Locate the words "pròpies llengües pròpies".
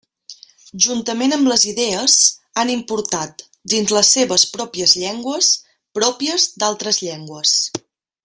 4.55-6.49